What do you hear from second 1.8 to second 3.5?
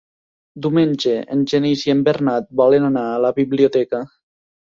i en Bernat volen anar a la